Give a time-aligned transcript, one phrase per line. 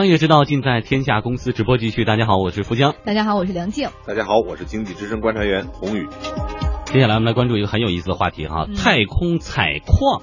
[0.00, 2.06] 商业之道尽在天下公司直播继续。
[2.06, 2.94] 大家好，我是福江。
[3.04, 3.86] 大家好，我是梁静。
[4.06, 6.08] 大家好，我是经济之声观察员洪宇。
[6.86, 10.22] 接下来我们来关注一个很有意思的话题哈，太空采矿。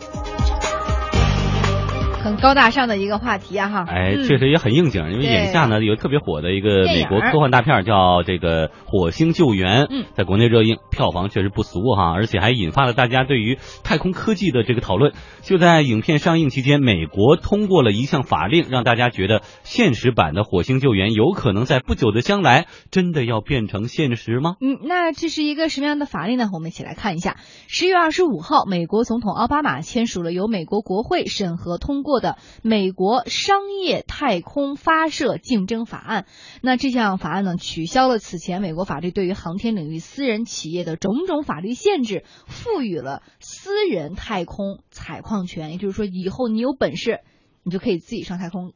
[2.28, 3.86] 很高大上的一个话题啊，哈！
[3.88, 15.13] 哎，确实也很应景，因为眼下呢有特别火的一个美国科幻大片叫这个《火星救援》，嗯在国内热映，票房确实不俗哈，而且还引发了大家对于太空科技的这个讨论。
[15.41, 24.55] 就在影片上映期间，美国通过了一项法令，让大家觉得现实版的《火星救援》有可能在不久的将来真的要变成现实吗？
[24.59, 26.49] 嗯，那这是一个什么样的法令呢？
[26.52, 27.38] 我们一起来看一下。
[27.70, 32.16] 十月二十五号，美国总统奥巴马签署了由美国国会审核通过。
[32.20, 36.26] 的美国商业太空发射竞争法案，
[36.62, 45.71] 那这项法案呢，取消了此前美国法律对于航天领域私人企业的种种法律限制，赋予了私人太空采矿权。
[45.71, 47.20] 也就是说，以后你有本事，
[47.63, 48.73] 你就可以自己上太空。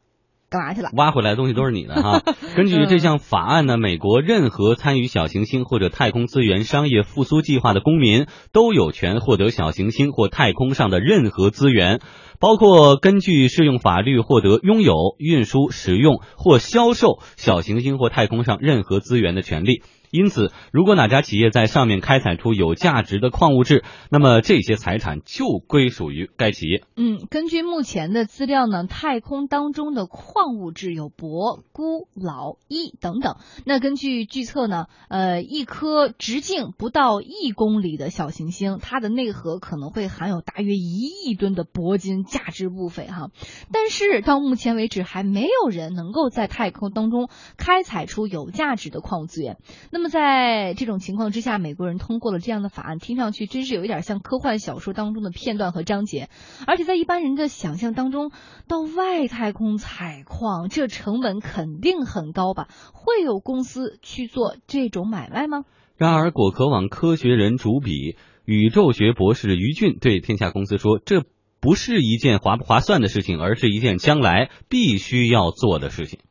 [0.51, 0.89] 干嘛去了？
[0.93, 2.21] 挖回来的东西都是你的哈。
[2.57, 12.01] 根据这项法案呢，美国任何参与小行星或者太空资源商业复苏计划的公民都有权获得小行星或太空上的任何资源，
[12.37, 19.83] 包括根据适用法律获得拥有、运输、使用或销售小行星或太空上任何资源的权利。
[20.11, 26.83] 因此，如果哪家企业在上面开采出有价值的矿物质，那么这些财产就归属于该企业。
[26.97, 33.37] 嗯，根据目前的资料呢，太空当中的矿物质有铂、钴、铑、铱等等。
[33.65, 43.29] 那根据预测呢，呃，一颗直径不到一公里的小行星，它的内核可能会含有大约一亿吨的铂金价值不菲哈。
[43.71, 49.57] 但是到目前为止，还没有人能够在太空当中开采出有价值的矿物资源。
[49.89, 56.27] 那那么在这种情况之下，美国人通过了这样的法案，听上去真是有一点像科幻小说当中的片段和章节。
[56.65, 58.31] 而且在一般人的想象当中，
[58.67, 62.67] 到外太空采矿，这成本肯定很高吧？
[62.93, 65.65] 会有公司去做这种买卖吗？
[65.97, 71.25] 然而，果壳网科学人主笔、宇宙学博士于俊对天下公司说：“这
[71.59, 76.21] 不是一件划不划算的事情，而是一件将来必须要做的事情。”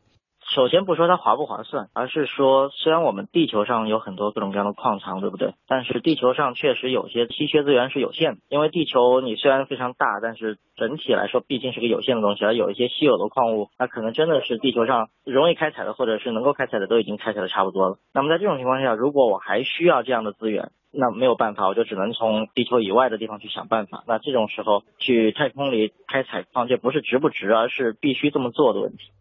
[0.52, 5.54] 首先不说它划不划算，而是说，虽然我们地球上有很多各种各样的矿藏，对不对？
[5.68, 17.98] 但是地球上确实有些稀缺资源是有限的，因为地球你虽然非常大，但是整体来说毕竟是个有限的东西，而有一些稀有的矿物，那可能真的是地球上容易开采的，或者是能够开采的都已经开采的差不多了。
[18.12, 24.02] 那么在这种情况下，如果我还需要这样的资源，那没有办法，我就只能从地球以外的地方去想办法。
[24.08, 29.12] 那这种时候去太空里开采矿，这不是值不值，而是必须这么做的问题。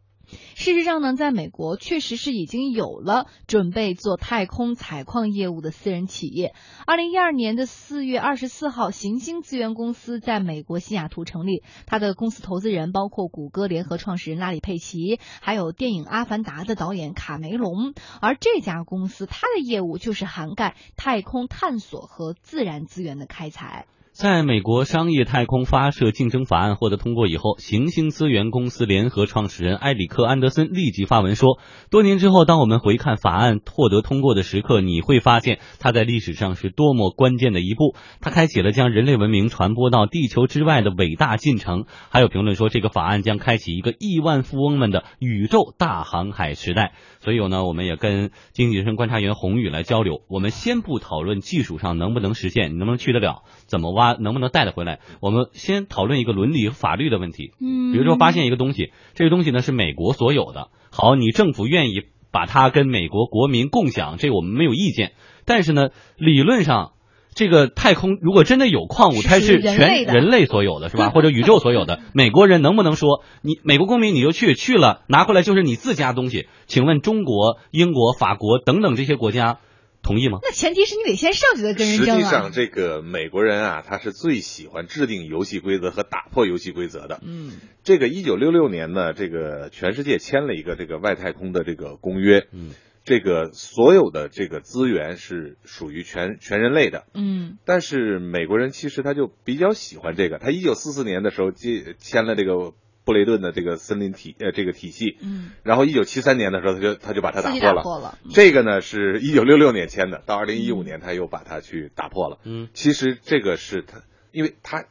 [0.55, 6.53] 事实上呢，在美国确实是已经有了准备做太空采矿业务的私人企业。
[6.85, 17.93] 二零一二年的四月二十四号，行星资源公司在美国西雅图成立，它的公司投资人包括谷歌联合创始人拉里·佩奇，还有电影《阿凡达》的导演卡梅隆。
[18.21, 23.85] 而这家公司，它的业务就是涵盖太空探索和自然资源的开采。
[24.19, 31.57] 在美国商业太空发射竞争法案获得通过以后，行星资源公司联合创始人埃里克·安德森立即发文说
[31.89, 37.95] ：“多年之后，当我们回看法案获得通过的时刻，你会发现它在历史上是多么关键的一步。
[38.19, 46.91] 它开启了将人类文明传播到地球之外的伟大进程。”还有评论说，这个法案将开启一个亿万富翁们的宇宙大航海时代。
[47.21, 50.23] 所以呢，我们也跟经济之声观察员洪宇来交流。
[50.27, 54.08] 我们先不讨论技术上能不能实现，你能不能去得了，怎么挖。
[54.19, 54.99] 能不能带得回来？
[55.21, 57.51] 我们先讨论一个伦理和法律的问题。
[57.59, 65.13] 嗯，比如说发现一个东西，这个东西呢是美国所有的，好，你政府愿意把它跟美国国民共享，这个我们没有意见。
[65.45, 66.91] 但是呢，理论上，
[67.33, 71.09] 这个太空如果真的有矿物，它是全人类所有的，是吧？
[71.15, 76.47] 或者宇宙所有的，美国人能不能说你美国公民你就去去了，拿回来就是你自家东西？
[76.67, 79.59] 请问中国、英国、法国等等这些国家？
[80.01, 80.39] 同意吗？
[80.41, 87.19] 那前提是你得先上去再跟人争实际上，这个美国人啊，他是最喜欢制定游戏规则和打破游戏规则的。
[87.23, 87.53] 嗯，
[87.83, 92.47] 这个一九六六年呢，这个全世界签了一个这个外太空的这个公约。
[92.51, 92.71] 嗯，
[93.03, 97.05] 这个所有的这个资源是属于全全人类的。
[97.13, 100.39] 嗯，但是美国人其实他就比较喜欢这个。
[100.39, 102.73] 他一九四四年的时候接签了这个。
[103.09, 108.19] 布雷顿的这个森林体呃这个体系，嗯，然后一九七三年的时候他就他就把它打破了，破了。
[108.31, 112.37] 这个呢是一九六六年签的，到二零一五年他又把它去打破了。
[112.43, 114.85] 嗯，其实这个是他，因为他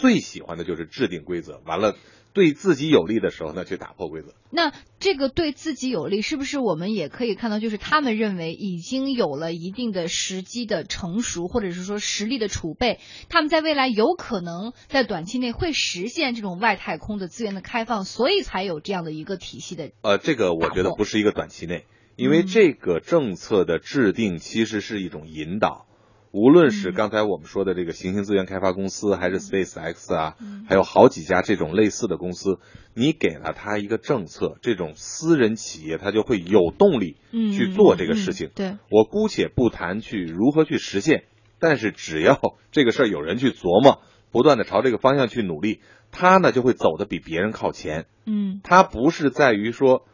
[0.00, 1.94] 最喜欢的就是制定规则，完了
[2.32, 4.32] 对自己有利的时候呢，去打破规则。
[4.50, 12.98] 那这个对自己有利，是不是我们也可以看到，就是他们认为已经有了一定的时机的成熟，或者是说实力的储备，
[13.28, 19.90] 他们在未来有可能在短期内会实现这种外太空的资源的开放，所以才有这样的一个体系的。
[20.00, 21.84] 呃，这个我觉得不是一个短期内，
[22.16, 25.86] 因为这个政策的制定其实是一种引导。
[26.32, 30.36] 无论是刚才我们说的这个行星资源开发公司，还是 SpaceX 啊，
[30.68, 32.60] 还有好几家这种类似的公司，
[32.94, 38.50] 你给了他一个政策，这种私人企业他就会有动力去做这个事情。
[38.54, 41.24] 对，我姑且不谈去如何去实现，
[41.58, 42.38] 但是只要
[42.70, 44.00] 这个事儿有人去琢磨，
[44.30, 45.80] 不断的朝这个方向去努力，
[46.12, 48.06] 他呢就会走得比别人靠前。
[48.24, 50.06] 嗯，他不是在于说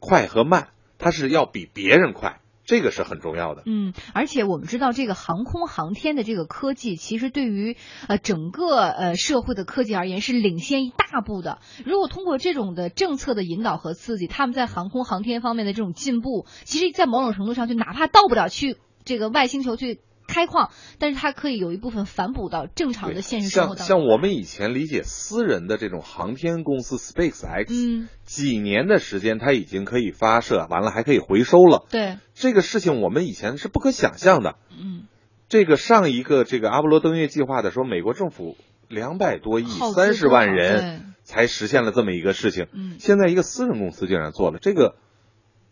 [0.00, 2.40] 快和慢，他是要比别人快。
[2.64, 3.62] 这个是很重要的。
[3.66, 7.76] 嗯，而且我们知道，这个航空航天的这个科技，其实对于
[8.08, 11.58] 呃整个呃社会的科技而言是领先一大步的。
[11.84, 20.00] 如果通过这种的政策的引导和刺激，他们在航空航天方面的这种进步，其实，在某种程度上，就哪怕到不了去这个外星球去。
[20.34, 23.86] 开矿，但是它可以有一部分反哺到正常的现实生活当中。
[23.86, 31.86] 像像我们以前理解私人的这种航天公司 SpaceX，嗯，几年的时间它已经可以发射完了，还可以回收了。
[31.88, 34.56] 对，这个事情我们以前是不可想象的。
[34.70, 35.04] 嗯，
[35.48, 38.56] 这个上一个这个阿波罗登月计划的时候，美国政府
[38.88, 42.66] 两百多亿三十万人才实现了这么一个事情。
[42.72, 44.96] 嗯，现在一个私人公司竟然做了这个。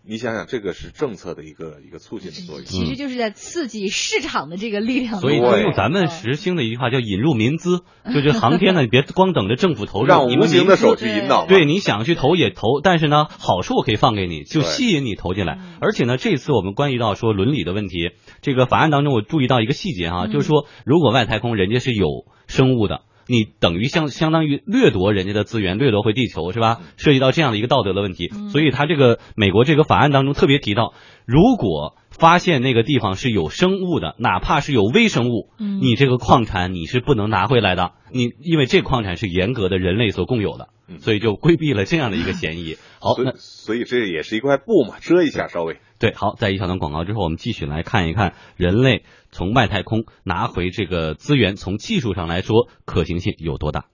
[0.04, 5.20] 你想想，这个是政策的一个一个促进的作用，其实就是在刺激市场的这个力量。
[5.20, 7.82] 所以用咱们时兴的一句话叫引入民资，
[8.12, 11.46] 就是航天呢，你别光等着政府投入，让无形的手去引导。
[11.46, 15.60] 对，你想去投也投，但是呢，好处我可以放给你，就吸引你投进来。
[15.80, 18.10] 而且呢，这次我们关于到说伦理的问题，
[18.40, 22.08] 这个法案当中我注意到一个细节哈，就是说如果外太空人家是有
[22.48, 23.02] 生物的。
[23.32, 26.82] 你等于相相当于掠夺人家的资源，掠夺回地球是吧？
[26.98, 30.92] 涉及到这样的一个道德的问题，所以他这个美国这个法案当中特别提到，
[31.24, 40.68] 如果发现那个地方是有生物的，哪怕是有微生物，你这个矿产你是不能拿回来的，你因为这矿产是严格的人类所共有的，
[40.98, 42.76] 所以就规避了这样的一个嫌疑。
[43.00, 45.78] 好，那所以这也是一块布嘛，遮一下稍微。
[46.02, 53.84] 对，好，在一小段广告之后，我们继续来看一看人类从外太空拿回这个资源，从技术上来说可行性有多大。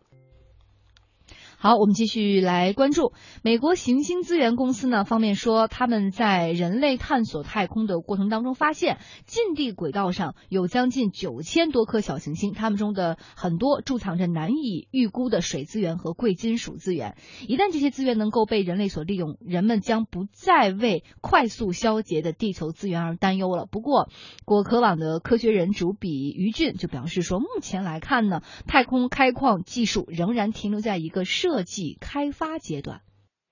[1.60, 3.12] 好，我们继续来关注
[3.42, 17.16] 美国行星资源公司呢方面说，他们在人类探索太空的过程当中发现，近地轨道上有将近九千多颗小行星，它们中的很多贮藏着难以预估的水资源和贵金属资源。
[17.48, 23.66] 一旦这些资源能够被人类所利用，人们将不再为快速消竭的地球资源而担忧了。
[23.68, 24.08] 不过，
[24.44, 31.47] 果壳网的科学人主笔于俊就表示说，目前来看呢，太空开矿技术仍然停留在一个设。
[31.48, 33.00] 设计开发阶段，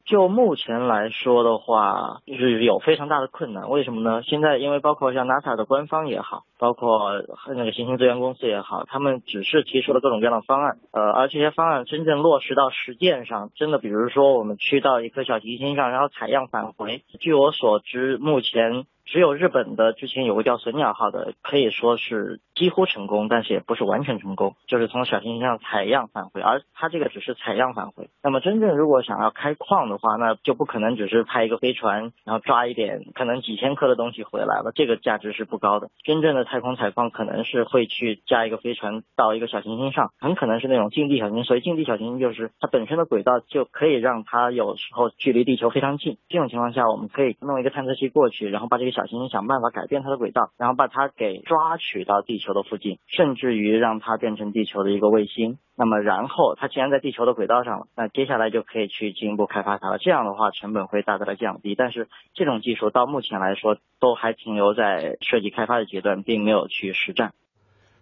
[0.05, 3.71] 就目前来说的话，就是有非常大的困难。
[3.71, 4.23] 为什么呢？
[4.23, 7.11] 现在因为包括像 NASA 的官方也好，包括
[7.55, 18.85] 那个行星资源公司也好，他们只是提出了各种各样的方案，呃，而这些方案真正落实到实践上，真的，比如说我们去到一颗小行星上，然后采样返回，据我所知，目前。
[19.07, 28.11] 只有日本的之前有个叫“隼鸟号”的，可以说是几乎成功，但是也不是完全成功，就是从小行星上采样返回，而它这个只是采样返回。
[28.21, 35.89] 那么真正如果想要开矿的话，那就不可能只是派一个飞船，然后抓一点可能几千克的东西回来了，这个价值是不高的。
[36.03, 41.45] 真正的太空采矿可能是会去加一个飞船到一个小行星上，很可能是那种近地小行星。
[41.45, 46.19] 所以近地小行星就是它本身的轨道就可以让它有时候距离地球非常近。
[46.29, 48.96] 这种情况下，我们可以弄一个探测器过去，然后把这个。
[48.97, 55.59] 小行星想办法改变它的轨道，然后把它给抓取到地球的附近，甚至于让它变成地球的一个卫星。
[55.77, 59.99] 那么，然后它既然在地球的轨道上了，那接下来就可以去进一步开发它了。
[59.99, 61.75] 这样的话，成本会大大的降低。
[61.75, 67.35] 但是，这种技术到目前来说，都还停留在设计开发的阶段，并没有去实战。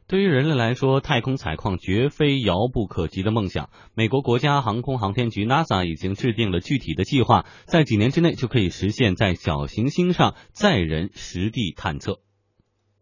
[0.06, 3.70] 对于人类来说，太空采矿绝非遥不可及的梦想。
[3.94, 12.20] 美国国家航空航天局 NASA 已经制定了具体的计划，在几年之内就可以实现在小行星上载人实地探测。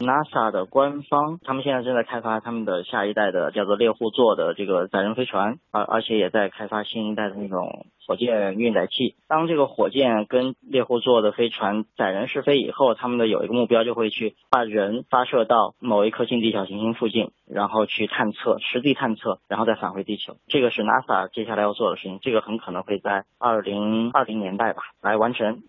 [0.03, 9.15] NASA 的官方，他们现在正在开发他们的下一代的叫做猎户座的这个载人飞船，而而且也在开发新一代的那种火箭运载器。
[9.29, 20.37] 当这个火箭跟猎户座的飞船载人试飞以后，他们的有一个目标就会去把人发射到某一颗近地小行星附近，然后去探测，实地探测，然后再返回地球。
[20.49, 25.63] 这个是 NASA 接下来要做的事情，这个很可能会在二零二零年代吧来完成。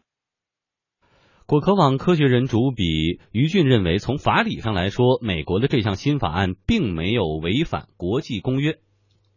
[1.45, 8.77] 果壳网科学人主笔于俊认为，从法理上来说，美国的这项新法案并没有违反国际公约。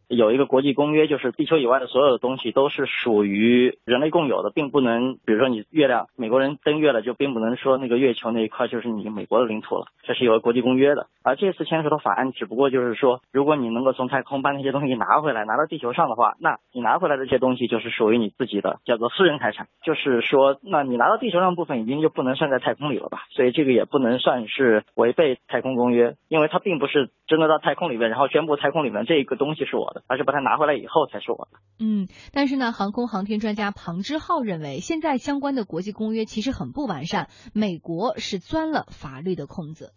[0.09, 11.09] 有一个国际公约，就是地球以外的所有的东西都是属于人类共有的，并不能，比如说你月亮，美国人登月了，就并不能说那个月球那一块就是你美国的领土了，这是有国际公约的。
[11.23, 19.67] 而这次签署的法案，只不过就是说，如果你能够从太空把那些东西拿回来，拿到地球上的话，那你拿回来的这些东西就是属于你自己的，叫做私人财产。
[19.83, 23.25] 就是说，那你拿到地球上部分已经就不能算在太空里了吧？
[23.31, 31.59] 所以这个也不能算是违背太空公约，因为它并不是真的到太空里面，然后宣布太空里面这个东西是我的，而是把它拿回来以后才是我的。
[31.79, 39.93] 嗯，但是呢，航空航天专家庞之浩认为，现在相关的国际公约其实很不完善，美国是钻了法律的空子。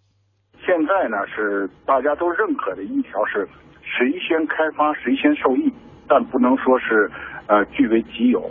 [0.66, 3.48] 现在呢，是大家都认可的一条是
[3.82, 5.72] 谁先开发谁先受益，
[6.08, 7.10] 但不能说是
[7.48, 8.44] 呃据为己有。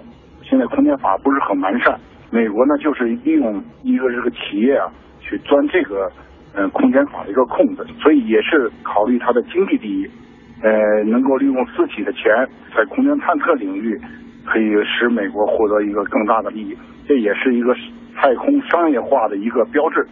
[0.43, 2.01] 现在空间法不是很完善，
[2.31, 4.89] 美国呢就是利用一个这个企业啊
[5.21, 6.11] 去钻这个
[6.55, 10.11] 嗯空间法的一个空子，所以也是考虑它的经济利益，
[10.63, 12.23] 呃能够利用自己的钱
[12.75, 14.01] 在空间探测领域
[14.45, 17.75] 可以使美国获得一个更大的利益，这也是一个
[18.17, 20.09] 太空商业化的一个标志。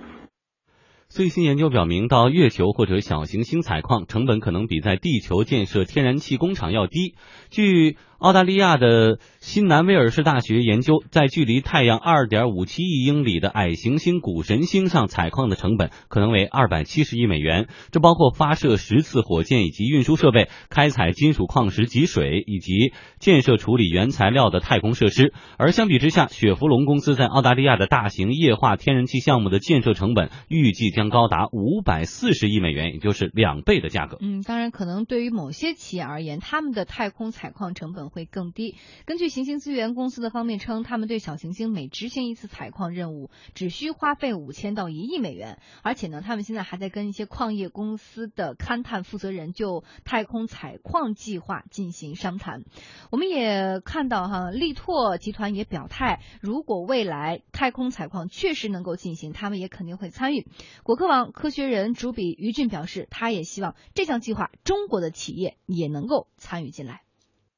[1.09, 7.15] 最新研究表明，到月球或者小行星采矿成本可能比在地球建设天然气工厂要低。
[7.49, 25.35] 据澳大利亚的新南威尔士大学研究，在距离太阳二点五七亿英里的矮行星谷神星上采矿的成本可能为二百七十亿美元，这包括发射十次火箭以及运输设备、开采金属矿石及水以及建设处理原材料的太空设施。
[25.59, 34.17] 而相比之下，雪佛龙公司在澳大利亚的大型液化天然气项目的建设成本预计将高达五百四十亿美元，也就是两倍的价格。
[34.21, 38.77] 嗯，当然，可能对于某些企业而言，他们的太空采矿成本会更低。
[39.05, 52.65] 根据行星资源公司的方面称，他们对小行星每执行一次采矿任务只需花费五千到一亿美元，而且呢，他们现在还在跟一些矿业公司的勘探负责人就太空采矿计划进行商谈。
[53.11, 60.47] 我们也看到哈，力拓集团也表态，如果未来太空采矿确实能够进行，他们也肯定会参与。
[60.83, 67.06] 果壳网科学人主笔于俊表示，他也希望这项计划中国的企业也能够参与进来。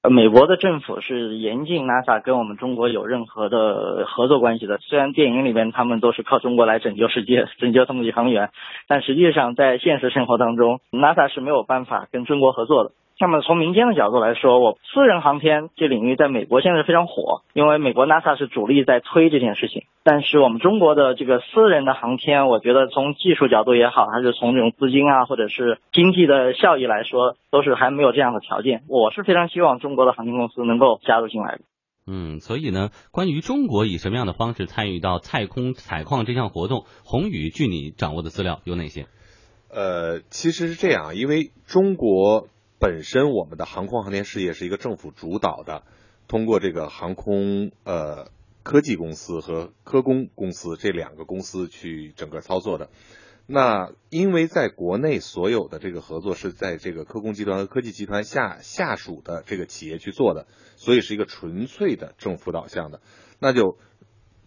[0.01, 4.79] 呃，美国的政府是严禁 NASA 跟我们中国有任何的合作关系的。
[4.79, 8.51] 虽然电影里面他们都是靠中国来拯救世界、 拯救他们宇航员，
[8.87, 12.93] 但实际上在现实生活当中，NASA 是没有办法跟中国合作的。
[13.21, 19.83] 那么从民间的角度来说，我私人航天这领域在美国现在非常火，因为美国 NASA 是主力在推这件事情。
[20.05, 28.83] 但是我们中国的这个私人的航天，我觉得从技术角度也好，还是从这种资金啊，或者是经济的效益来说，都是还没有这样的条件。
[28.89, 31.63] 我是非常希望中国的航天公司能够加入进来的。
[32.07, 39.07] 嗯，所以呢，关于中国以什么样的方式参与到太空采矿这项活动，宏宇，据你掌握的资料有哪些？
[39.75, 42.47] 呃，其实是这样，因为中国。
[42.81, 45.83] 本身我们的航空航天事业是一个政府主导的，
[46.29, 48.31] 通过这个航空呃
[48.63, 52.91] 科技公司和科工公司这两个公司去整个操作的。
[53.47, 63.01] 那因为在国内所有的这个合作是在这个科工集团和科技集团下下属的这个企业去做的，所以是一个纯粹的政府导向的。
[63.41, 63.79] 那就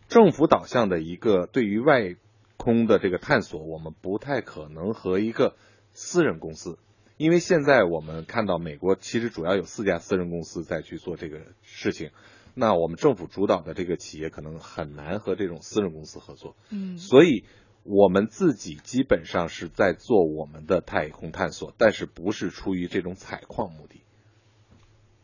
[0.07, 2.15] 政府导向的一个对于外
[2.57, 5.55] 空的这个探索，我们不太可能和一个
[5.93, 6.77] 私人公司。
[7.21, 12.09] 因为现在我们看到美国其实主要有四家私人公司在去做这个事情，
[12.55, 17.45] 那我们政府主导的这个企业可能很难和这种私人公司合作，嗯，所以
[17.83, 24.01] 我们自己基本上是在做我们的太空探索，但是不是出于这种采矿目的。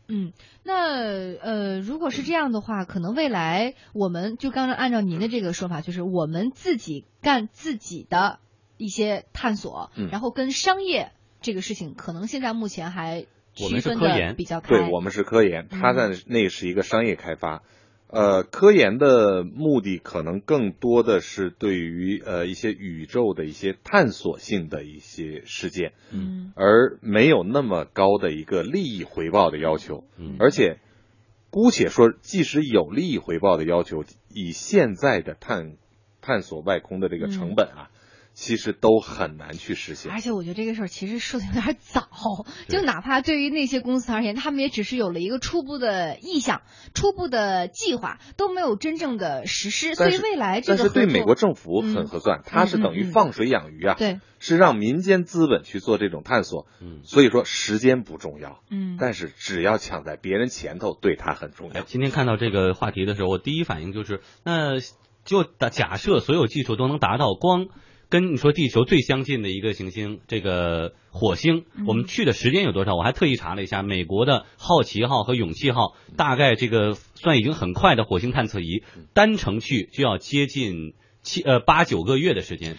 [0.06, 8.38] 嗯，那呃，如果是这样的话，可能未来我们就刚刚按照您的这个说法，就是我们自己干自己的
[8.76, 11.10] 一些探索，嗯，然后跟商业。
[11.40, 17.62] 这个事情可能现在目前还区分的比较开，对我们是科研，它在那是一个商业开发。
[18.10, 30.78] 呃，科研的目的可能更多的是对于呃一些宇宙的一些探索性的一些事件，嗯，而没有那么高的一个利益回报的要求，嗯，而且
[31.50, 35.76] 姑且说，即使有利益回报的要求，以现在的探
[36.22, 37.90] 探索外空的这个成本啊。
[38.40, 42.08] 其实都很难去实现，而且我觉得这个事儿其实说的有点早，
[42.68, 46.62] 就哪怕对于那些公司而言，他们也只是有了一个初步的意向、
[46.94, 49.96] 初步的计划，都没有真正的实施。
[49.96, 56.68] 所以未来这个，但是对美国政府很合算，它是等于放水养鱼啊，对，是让民间资本去做这种探索。
[56.80, 61.82] 嗯，所以说时间不重要，嗯，但是只要抢在别人前头，对它很重要。
[61.82, 64.78] 今天看到这个话题的时候，我第一反应就是，那
[65.24, 65.42] 就
[65.72, 67.66] 假设所有技术都能达到光。
[68.10, 72.94] 跟你说地球最相近的一个行星，这个火星，我们去的时间有多少？
[72.94, 82.76] 我还特意查了一下，美国的好奇号和勇气号，大概这个算已经很快的火星探测仪，单程去就要接近七呃八九个月的时间。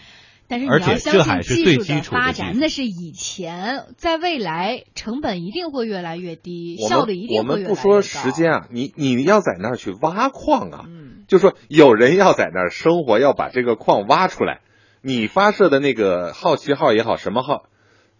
[0.48, 7.68] 但是你而且要这还是相信技术最基础的发展，那是以前，在未来成本一定会越来越低，效率一定我会越来越高。
[7.68, 14.60] 们不说时间啊，你你要在那儿去挖矿啊，嗯，就说有人要在那儿生活，要把这个矿挖出来。
[15.02, 17.66] 你发射的那个好奇号也好，什么号，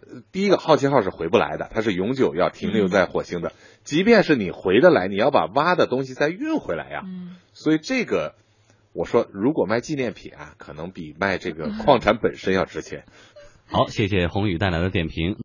[0.01, 3.53] 呃第一个好奇号是回不来的，它是永久要停留在火星的。
[3.85, 7.03] 即便是你回得来，你要把挖的东西再运回来呀。
[7.05, 8.35] 嗯所以这个，
[8.93, 13.05] 我说如果卖纪念品啊，可能比卖这个矿产本身要值钱。
[13.67, 15.37] 好，谢谢宏宇带来的点评。